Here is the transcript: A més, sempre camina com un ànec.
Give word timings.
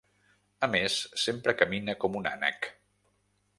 A 0.67 0.69
més, 0.75 0.95
sempre 1.25 1.55
camina 1.61 1.97
com 2.05 2.19
un 2.23 2.33
ànec. 2.33 2.71